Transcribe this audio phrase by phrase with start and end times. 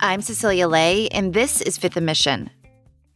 [0.00, 2.50] I'm Cecilia Lei, and this is Fifth & Mission.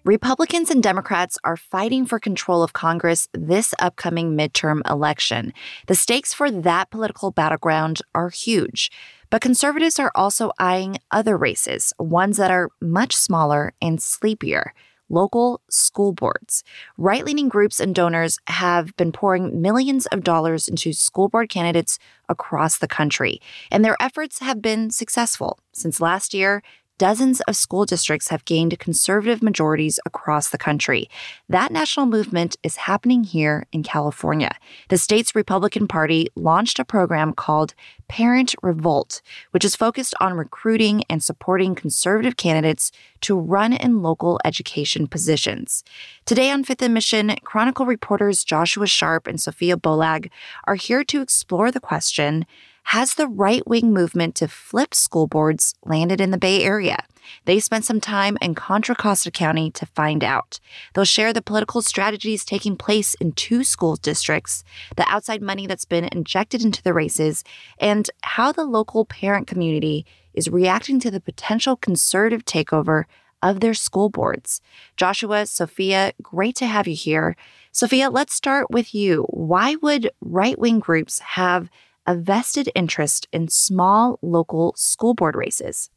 [0.05, 5.53] Republicans and Democrats are fighting for control of Congress this upcoming midterm election.
[5.87, 8.91] The stakes for that political battleground are huge.
[9.31, 14.75] But conservatives are also eyeing other races, ones that are much smaller and sleepier
[15.13, 16.65] local school boards.
[16.97, 21.99] Right leaning groups and donors have been pouring millions of dollars into school board candidates
[22.29, 23.41] across the country,
[23.71, 25.59] and their efforts have been successful.
[25.73, 26.63] Since last year,
[27.03, 31.11] dozens of school districts have gained conservative majorities across the country.
[31.49, 34.57] That national movement is happening here in California.
[34.89, 37.75] The state's Republican Party launched a program called
[38.07, 39.21] Parent Revolt,
[39.51, 42.93] which is focused on recruiting and supporting conservative candidates
[43.23, 45.83] to run in local education positions.
[46.25, 50.31] Today on Fifth & Mission, Chronicle reporters Joshua Sharp and Sophia Bollag
[50.69, 52.47] are here to explore the question
[52.85, 57.05] has the right wing movement to flip school boards landed in the Bay Area?
[57.45, 60.59] They spent some time in Contra Costa County to find out.
[60.95, 64.65] They'll share the political strategies taking place in two school districts,
[64.97, 67.45] the outside money that's been injected into the races,
[67.79, 73.05] and how the local parent community is reacting to the potential conservative takeover
[73.43, 74.61] of their school boards.
[74.97, 77.37] Joshua, Sophia, great to have you here.
[77.73, 79.27] Sophia, let's start with you.
[79.31, 81.69] Why would right wing groups have
[82.07, 85.91] a vested interest in small local school board races.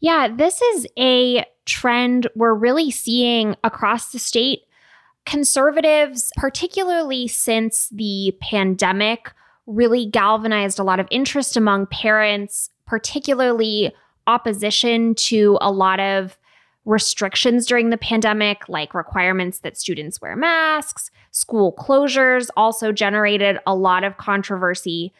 [0.00, 4.60] Yeah, this is a trend we're really seeing across the state.
[5.24, 9.32] Conservatives, particularly since the pandemic,
[9.66, 13.92] really galvanized a lot of interest among parents, particularly
[14.26, 16.38] opposition to a lot of
[16.86, 23.74] restrictions during the pandemic, like requirements that students wear masks, school closures, also generated a
[23.74, 25.12] lot of controversy.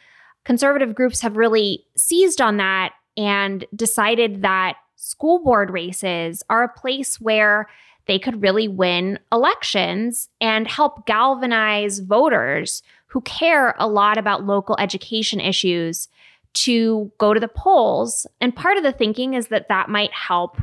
[0.44, 6.80] Conservative groups have really seized on that and decided that school board races are a
[6.80, 7.68] place where
[8.06, 14.76] they could really win elections and help galvanize voters who care a lot about local
[14.78, 16.08] education issues
[16.54, 18.26] to go to the polls.
[18.40, 20.58] And part of the thinking is that that might help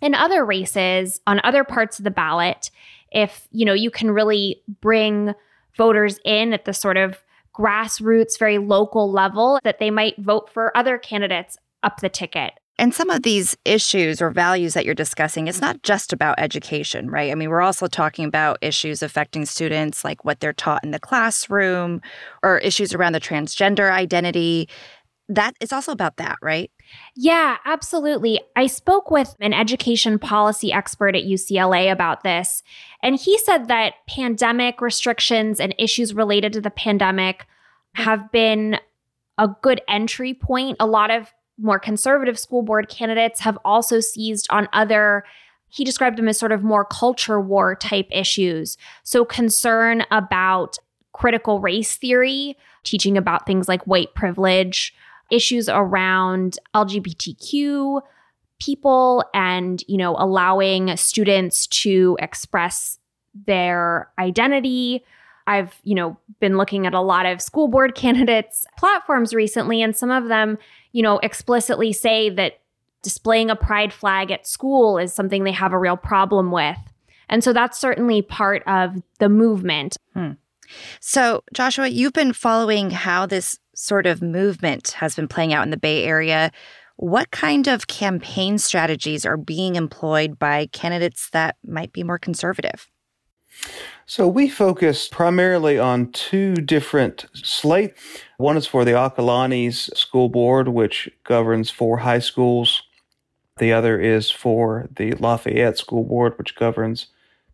[0.00, 2.70] in other races on other parts of the ballot
[3.10, 5.34] if you know you can really bring
[5.76, 7.22] voters in at the sort of
[7.54, 12.94] grassroots very local level that they might vote for other candidates up the ticket and
[12.94, 17.32] some of these issues or values that you're discussing, it's not just about education, right?
[17.32, 20.98] I mean, we're also talking about issues affecting students, like what they're taught in the
[20.98, 22.02] classroom,
[22.42, 24.68] or issues around the transgender identity
[25.28, 26.70] that it's also about that, right?
[27.14, 28.40] Yeah, absolutely.
[28.54, 32.62] I spoke with an education policy expert at UCLA about this,
[33.02, 37.46] and he said that pandemic restrictions and issues related to the pandemic
[37.94, 38.78] have been
[39.38, 40.76] a good entry point.
[40.80, 45.24] A lot of more conservative school board candidates have also seized on other
[45.68, 48.76] he described them as sort of more culture war type issues.
[49.02, 50.78] So, concern about
[51.12, 54.94] critical race theory, teaching about things like white privilege,
[55.30, 58.00] issues around LGBTQ
[58.60, 62.98] people and, you know, allowing students to express
[63.46, 65.04] their identity.
[65.46, 69.96] I've, you know, been looking at a lot of school board candidates platforms recently and
[69.96, 70.58] some of them,
[70.92, 72.60] you know, explicitly say that
[73.02, 76.78] displaying a pride flag at school is something they have a real problem with.
[77.28, 79.96] And so that's certainly part of the movement.
[80.14, 80.32] Hmm.
[81.00, 85.70] So, Joshua, you've been following how this sort of movement has been playing out in
[85.70, 86.50] the Bay Area.
[86.96, 92.88] What kind of campaign strategies are being employed by candidates that might be more conservative?
[94.06, 97.94] So we focus primarily on two different slate.
[98.38, 102.82] One is for the Acalanes School Board, which governs four high schools.
[103.58, 107.06] The other is for the Lafayette School Board, which governs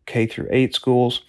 [0.06, 1.22] K through 8 schools.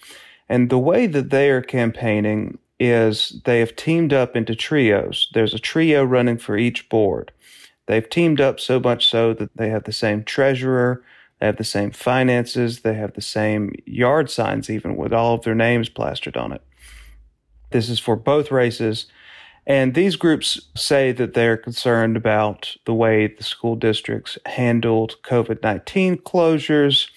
[0.48, 5.28] And the way that they are campaigning is they have teamed up into trios.
[5.32, 7.32] There's a trio running for each board.
[7.86, 11.02] They've teamed up so much so that they have the same treasurer,
[11.40, 15.44] they have the same finances, they have the same yard signs, even with all of
[15.44, 16.62] their names plastered on it.
[17.70, 19.06] This is for both races.
[19.66, 25.62] And these groups say that they're concerned about the way the school districts handled COVID
[25.62, 27.08] 19 closures.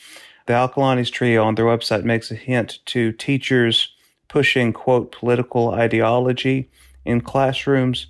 [0.47, 3.93] The Acalanes Trio on their website makes a hint to teachers
[4.27, 6.69] pushing, quote, political ideology
[7.05, 8.07] in classrooms.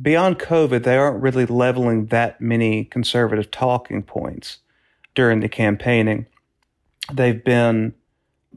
[0.00, 4.58] Beyond COVID, they aren't really leveling that many conservative talking points
[5.14, 6.26] during the campaigning.
[7.12, 7.94] They've been,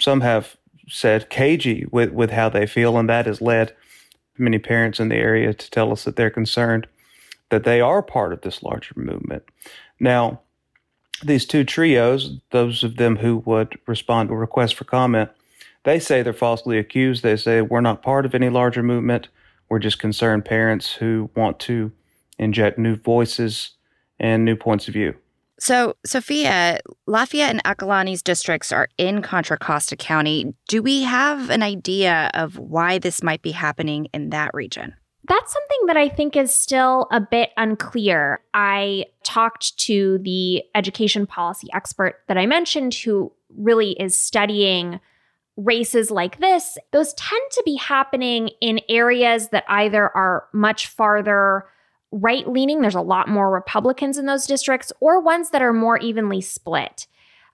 [0.02, 0.58] some have
[0.90, 3.74] said, cagey with, with how they feel, and that has led
[4.38, 6.88] many parents in the area to tell us that they're concerned.
[7.50, 9.44] that they are part of this larger movement.
[10.00, 10.42] Now,
[11.24, 15.30] these two trios, those of them who would respond to a request for comment,
[15.84, 17.24] they say they're falsely accused.
[17.24, 19.30] They say we're not part of any larger movement.
[19.70, 21.92] We're just concerned parents who want to
[22.38, 23.72] inject new voices
[24.20, 25.16] and new points of view.
[25.60, 30.54] So, Sophia, Lafayette and Acalanes districts are in Contra Costa County.
[30.70, 34.94] Do we have an idea of why this might be happening in that region?
[35.30, 38.42] That's something that I think is still a bit unclear.
[38.54, 45.00] I talked to the education policy expert that I mentioned who really is studying
[45.56, 46.80] races like this.
[46.92, 51.66] Those tend to be happening in areas that either are much farther
[52.12, 56.00] right leaning, there's a lot more Republicans in those districts, or ones that are more
[56.00, 57.06] evenly split.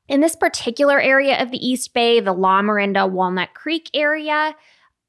[0.08, 4.56] In this particular area of the East Bay, the Lamorinda Walnut Creek area,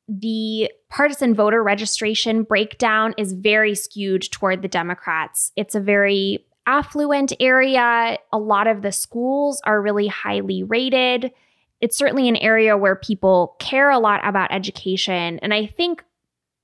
[0.09, 5.53] the partisan voter registration breakdown is very skewed toward the Democrats.
[5.57, 8.19] It's a very affluent area.
[8.33, 11.33] A lot of the schools are really highly rated.
[11.81, 15.39] It's certainly an area where people care a lot about education.
[15.41, 16.05] And I think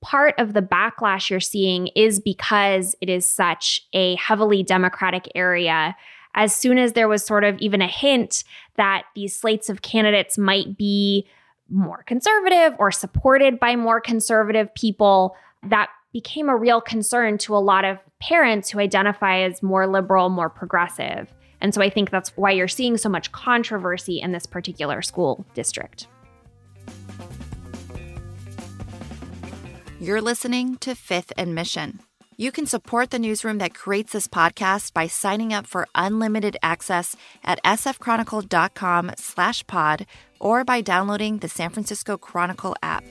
[0.01, 5.95] part of the backlash you're seeing is because it is such a heavily Democratic area.
[6.35, 8.43] As soon as there was sort of even a hint
[8.75, 11.27] that these slates of candidates might be
[11.69, 17.57] more conservative or supported by more conservative people, that became a real concern to a
[17.57, 21.33] lot of parents who identify as more liberal, more progressive.
[21.59, 25.45] And so I think that's why you're seeing so much controversy in this particular school
[25.53, 26.07] district.
[29.99, 31.99] You're listening to Fifth and Mission.
[32.35, 37.15] You can support the newsroom that creates this podcast by signing up for unlimited access
[37.43, 40.05] at sfchronicle.com slash pod
[40.43, 43.05] or by downloading the San Francisco Chronicle app.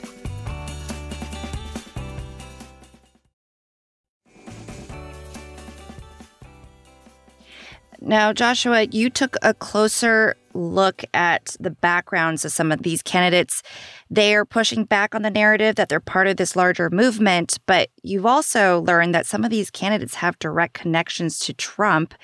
[8.05, 13.63] Now, Joshua, you took a closer look at the backgrounds of some of these candidates.
[14.11, 17.89] They are pushing back on the narrative that they're part of this larger movement, but
[18.03, 22.15] you've also learned that some of these candidates have direct connections to Trump.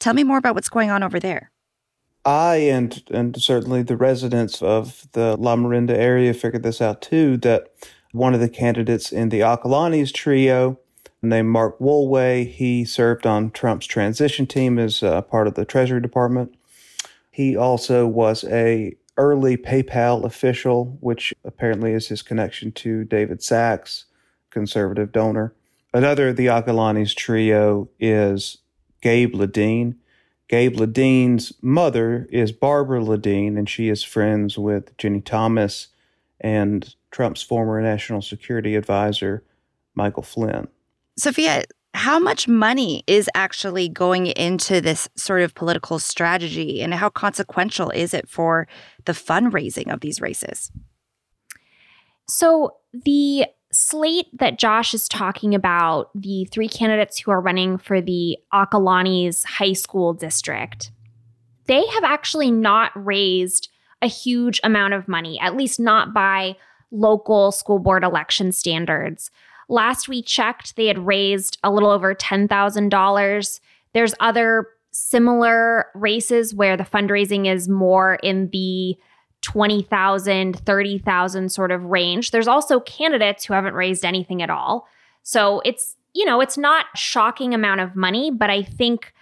[0.00, 1.50] Tell me more about what's going on over there.
[2.28, 7.72] I and and certainly the residents of the Lamorinda area figured this out too that
[8.12, 10.78] one of the candidates in the Acalanes trio
[11.22, 12.46] named Mark Woolway.
[12.46, 16.54] He served on Trump's transition team as a part of the Treasury Department.
[17.30, 24.04] He also was a early PayPal official, which apparently is his connection to David Sacks,
[24.50, 25.54] conservative donor.
[25.94, 28.58] Another of the Acalanes trio is
[29.00, 29.94] Gabe Ledeen.
[30.48, 35.88] Gabe Ledeen's mother is Barbara Ledeen, and she is friends with Ginny Thomas
[36.40, 39.44] and Trump's former national security advisor,
[39.94, 40.68] Michael Flynn.
[41.18, 41.64] Sophia,
[41.94, 47.90] how much money is actually going into this sort of political strategy and how consequential
[47.90, 48.66] is it for
[49.04, 50.70] the fundraising of these races?
[52.26, 53.46] So, the
[53.78, 59.44] slate that Josh is talking about, the three candidates who are running for the Acalanes
[59.44, 60.90] High School District,
[61.66, 63.68] they have actually not raised
[64.02, 66.56] a huge amount of money, at least not by
[66.90, 69.30] local school board election standards.
[69.68, 73.60] Last we checked, they had raised a little over $10,000.
[73.92, 78.96] There's other similar races where the fundraising is more in the
[79.42, 82.30] 20,000, 30,000 sort of range.
[82.30, 84.86] There's also candidates who haven't raised anything at all.
[85.22, 89.12] So it's, you know, it's not shocking amount of money, but I think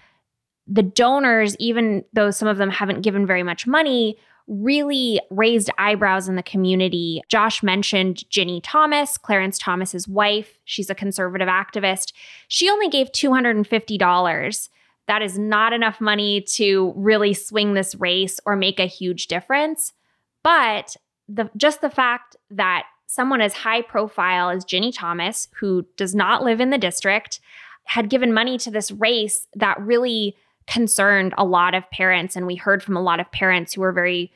[0.67, 4.19] the donors, even though some of them haven't given very much money,
[4.49, 7.23] really raised eyebrows in the community.
[7.29, 10.59] Josh mentioned Ginny Thomas, Clarence Thomas's wife.
[10.65, 12.13] She's a conservative activist.
[12.49, 14.69] She only gave $250.
[15.09, 19.93] That is not enough money to really swing this race or make a huge difference.
[20.47, 20.97] But
[21.29, 26.45] the just the fact that someone as high profile as Ginny Thomas, who does not
[26.45, 27.41] live in the district,
[27.87, 30.37] had given money to this race that really
[30.69, 32.37] concerned a lot of parents.
[32.37, 34.33] And we heard from a lot of parents who were very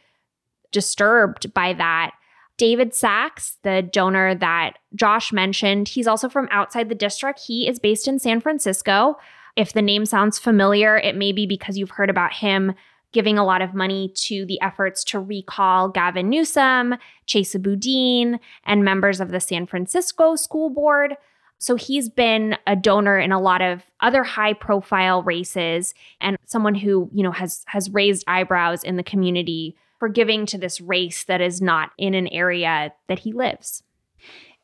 [0.73, 2.11] disturbed by that.
[2.57, 7.39] David Sacks, the donor that Josh mentioned, he's also from outside the district.
[7.39, 9.17] He is based in San Francisco.
[9.55, 12.75] If the name sounds familiar, it may be because you've heard about him
[13.13, 16.95] giving a lot of money to the efforts to recall Gavin Newsom,
[17.27, 21.17] Chesa Boudin, and members of the San Francisco School Board.
[21.59, 26.75] So he's been a donor in a lot of other high profile races and someone
[26.75, 31.25] who, you know, has has raised eyebrows in the community for giving to this race
[31.25, 33.83] that is not in an area that he lives.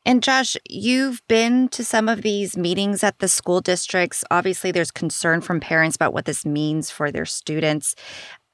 [0.07, 4.23] And Josh, you've been to some of these meetings at the school districts.
[4.31, 7.93] Obviously, there's concern from parents about what this means for their students.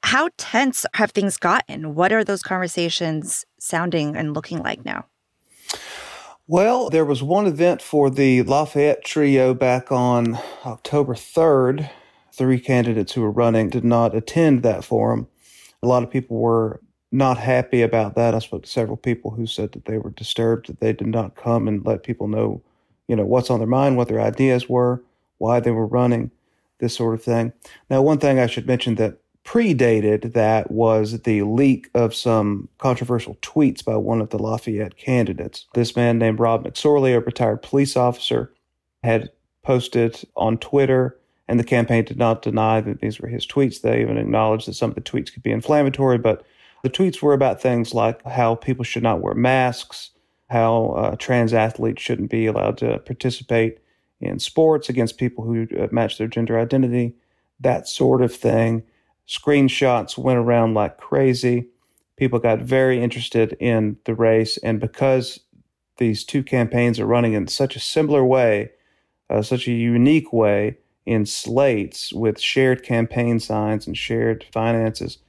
[0.03, 1.95] How tense have things gotten?
[1.95, 5.05] What are those conversations sounding and looking like now?
[6.45, 11.89] Well, there was one event for the Lafayette trio back on October 3rd.
[12.33, 15.29] Three candidates who were running did not attend that forum.
[15.81, 16.81] A lot of people were
[17.13, 18.35] not happy about that.
[18.35, 21.37] I spoke to several people who said that they were disturbed that they did not
[21.37, 22.61] come and let people know,
[23.07, 25.01] you know, what's on their mind, what their ideas were,
[25.37, 26.29] why they were running,
[26.79, 27.53] this sort of thing.
[27.89, 33.35] Now, one thing I should mention that predated that was the leak of some controversial
[33.41, 35.65] tweets by one of the Lafayette candidates.
[35.73, 38.53] This man named Rob McSorley, a retired police officer,
[39.03, 39.29] had
[39.63, 43.81] posted on Twitter, and the campaign did not deny that these were his tweets.
[43.81, 46.45] They even acknowledged that some of the tweets could be inflammatory, but
[46.83, 50.11] the tweets were about things like how people should not wear masks,
[50.49, 53.79] how uh, trans athletes shouldn't be allowed to participate
[54.21, 57.13] in sports against people who uh, match their gender identity,
[57.59, 58.83] that sort of thing.
[59.27, 61.67] Screenshots went around like crazy.
[62.17, 64.57] People got very interested in the race.
[64.57, 65.39] And because
[65.97, 68.71] these two campaigns are running in such a similar way,
[69.29, 75.19] uh, such a unique way in slates with shared campaign signs and shared finances,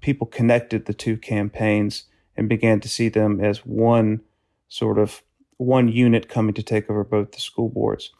[0.00, 2.04] people connected the two campaigns
[2.36, 4.20] and began to see them as one
[4.68, 5.22] sort of
[5.58, 8.10] one unit coming to take over both the school boards.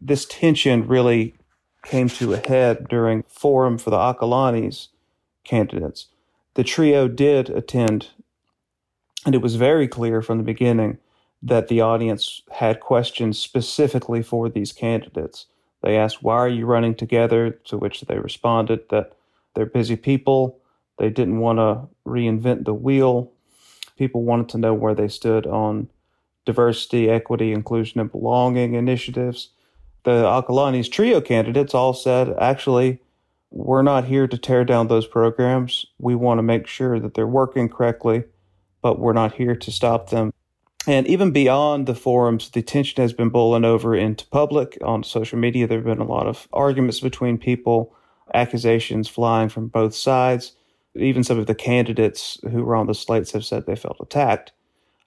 [0.00, 1.34] This tension really
[1.86, 4.88] came to a head during forum for the Acalanes
[5.44, 6.06] candidates.
[6.54, 8.08] The trio did attend,
[9.24, 10.98] and it was very clear from the beginning
[11.42, 15.46] that the audience had questions specifically for these candidates.
[15.82, 17.50] They asked, Why are you running together?
[17.50, 19.12] To which they responded that
[19.54, 20.60] they're busy people
[20.98, 23.32] they didn't want to reinvent the wheel.
[23.96, 25.88] People wanted to know where they stood on
[26.44, 29.50] diversity, equity, inclusion, and belonging initiatives.
[30.06, 33.00] The Acalanes trio candidates all said, actually,
[33.50, 35.84] we're not here to tear down those programs.
[35.98, 38.24] We want to make sure that they're working correctly,
[38.80, 40.32] but we're not here to stop them.
[40.86, 45.38] And even beyond the forums, the tension has been boiling over into public on social
[45.38, 45.66] media.
[45.66, 47.92] There have been a lot of arguments between people,
[48.32, 50.52] accusations flying from both sides
[50.98, 54.52] even some of the candidates who were on the slates have said they felt attacked.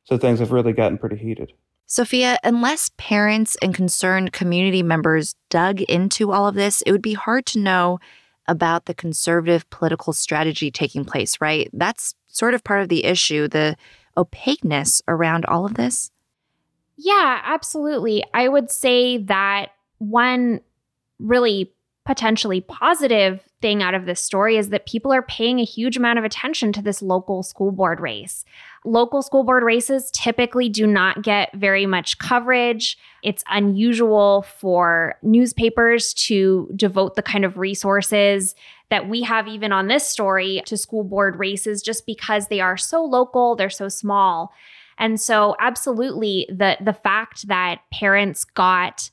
[0.05, 1.53] So things have really gotten pretty heated.
[1.91, 7.15] Sophia, unless parents and concerned community members dug into all of this, it would be
[7.15, 7.99] hard to know
[8.47, 11.67] about the conservative political strategy taking place, right?
[11.73, 13.75] That's sort of part of the issue, the
[14.15, 16.11] opaqueness around all of this.
[16.95, 18.23] Yeah, absolutely.
[18.35, 20.61] I would say that one
[21.17, 21.73] really
[22.05, 26.17] potentially positive thing out of this story is that people are paying a huge amount
[26.17, 28.45] of attention to this local school board race.
[28.85, 32.97] Local school board races typically do not get very much coverage.
[33.23, 38.55] It's unusual for newspapers to devote the kind of resources
[38.89, 42.77] that we have, even on this story, to school board races just because they are
[42.77, 44.51] so local, they're so small.
[44.97, 49.09] And so, absolutely, the, the fact that parents got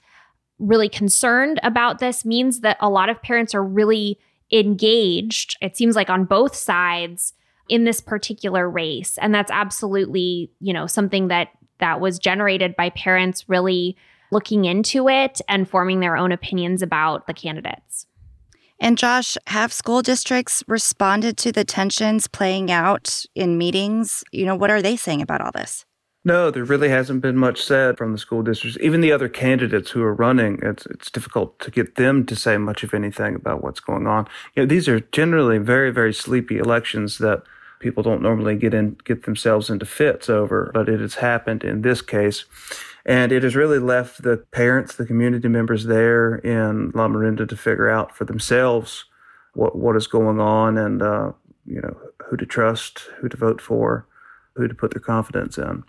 [0.59, 4.19] really concerned about this means that a lot of parents are really
[4.53, 7.33] engaged, it seems like on both sides
[7.69, 9.19] in this particular race.
[9.19, 11.49] And that's absolutely, you know, something that
[11.79, 13.97] that was generated by parents really
[14.31, 18.07] looking into it and forming their own opinions about the candidates.
[18.79, 24.23] And Josh, have school districts responded to the tensions playing out in meetings?
[24.33, 25.85] You know, what are they saying about all this?
[26.27, 28.77] No, there really hasn't been much said from the school districts.
[28.81, 32.59] Even the other candidates who are running, it's it's difficult to get them to say
[32.59, 34.27] much of anything about what's going on.
[34.57, 37.45] You know, these are generally very very sleepy elections that
[37.79, 41.83] people don't normally get in get themselves into fits over, but it has happened in
[41.83, 42.45] this case.
[43.05, 47.89] And it has really left the parents, the community members there in Lamorinda to figure
[47.89, 49.05] out for themselves
[49.55, 51.31] what what is going on and uh,
[51.67, 54.09] you know who to trust, who to vote for,
[54.57, 55.85] who to put their confidence in.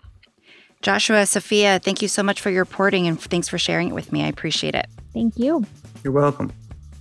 [0.82, 4.12] Joshua, Sophia, thank you so much for your reporting and thanks for sharing it with
[4.12, 4.24] me.
[4.24, 4.86] I appreciate it.
[5.12, 5.64] Thank you.
[6.04, 6.52] You're welcome.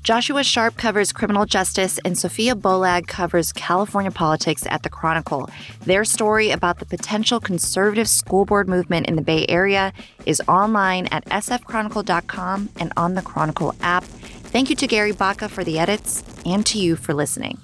[0.07, 5.50] Joshua Sharp covers criminal justice, and Sophia Bollag covers California politics at The Chronicle.
[5.81, 9.91] Their story about the potential conservative school board movement in the Bay Area
[10.25, 14.05] is online at sfchronicle.com and on the Chronicle app.
[14.05, 17.57] Thank you to Gary Baca for the edits and to you for listening.